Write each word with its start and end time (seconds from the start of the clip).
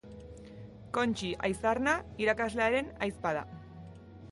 Kontxi 0.97 1.29
Aizarna 1.49 1.95
irakaslearen 2.25 2.91
ahizpa 2.97 3.37
da. 3.41 3.47